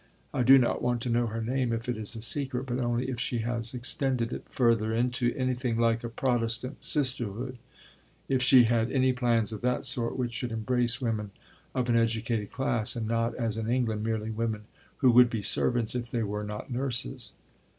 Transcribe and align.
I 0.33 0.41
do 0.41 0.57
not 0.57 0.81
want 0.81 0.99
to 1.03 1.11
know 1.11 1.27
her 1.27 1.43
name, 1.43 1.71
if 1.71 1.87
it 1.87 1.95
is 1.95 2.15
a 2.15 2.23
secret; 2.23 2.65
but 2.65 2.79
only 2.79 3.07
if 3.11 3.19
she 3.19 3.37
has 3.45 3.71
extended 3.75 4.33
it 4.33 4.49
further 4.49 4.95
into 4.95 5.31
anything 5.35 5.77
like 5.77 6.03
a 6.03 6.09
Protestant 6.09 6.83
Sisterhood, 6.83 7.59
if 8.27 8.41
she 8.41 8.63
had 8.63 8.91
any 8.91 9.13
plans 9.13 9.51
of 9.53 9.61
that 9.61 9.85
sort 9.85 10.17
which 10.17 10.33
should 10.33 10.51
embrace 10.51 11.01
women 11.01 11.29
of 11.75 11.87
an 11.87 11.97
educated 11.97 12.51
class, 12.51 12.95
and 12.95 13.07
not, 13.07 13.35
as 13.35 13.59
in 13.59 13.69
England, 13.69 14.03
merely 14.03 14.31
women 14.31 14.63
who 14.97 15.11
would 15.11 15.29
be 15.29 15.43
servants 15.43 15.93
if 15.93 16.09
they 16.09 16.23
were 16.23 16.43
not 16.43 16.71
nurses. 16.71 17.33